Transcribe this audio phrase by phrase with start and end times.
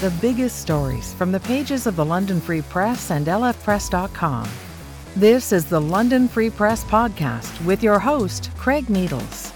[0.00, 4.48] the biggest stories from the pages of the London Free Press and lfpress.com.
[5.16, 9.52] This is the London Free Press Podcast with your host, Craig Needles.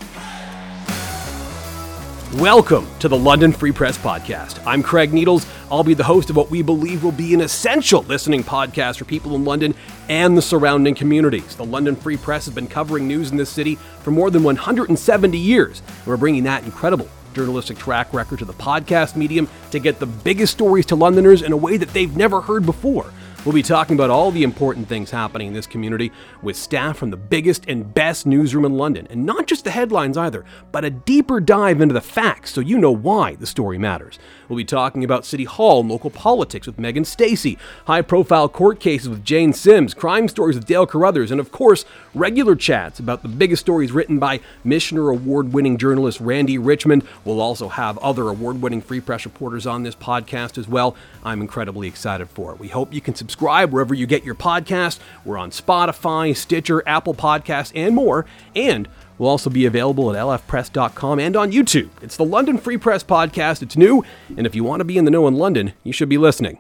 [2.35, 4.61] Welcome to the London Free Press Podcast.
[4.67, 5.47] I'm Craig Needles.
[5.71, 9.05] I'll be the host of what we believe will be an essential listening podcast for
[9.05, 9.77] people in London
[10.09, 11.55] and the surrounding communities.
[11.55, 15.39] The London Free Press has been covering news in this city for more than 170
[15.39, 15.83] years.
[15.87, 20.07] And we're bringing that incredible journalistic track record to the podcast medium to get the
[20.07, 23.13] biggest stories to Londoners in a way that they've never heard before.
[23.45, 27.11] We'll be talking about all the important things happening in this community with staff from
[27.11, 29.09] the biggest and best newsroom in London.
[29.11, 32.79] And not just the headlines either, but a deeper dive into the facts so you
[32.79, 34.21] know why the story matters.
[34.49, 38.79] We'll be talking about City Hall and local politics with Megan Stacey, high profile court
[38.79, 43.23] cases with Jane Sims, crime stories with Dale Carruthers, and of course, regular chats about
[43.23, 47.05] the biggest stories written by Michener Award winning journalist Randy Richmond.
[47.25, 50.95] We'll also have other award winning Free Press reporters on this podcast as well.
[51.25, 52.61] I'm incredibly excited for it.
[52.61, 53.32] We hope you can subscribe
[53.73, 54.99] wherever you get your podcast.
[55.25, 58.27] We're on Spotify, Stitcher, Apple Podcasts, and more.
[58.55, 61.91] And We'll also be available at lfpress.com and on YouTube.
[62.03, 63.63] It's the London Free Press Podcast.
[63.63, 64.05] It's new,
[64.37, 66.59] and if you want to be in the know in London, you should be listening.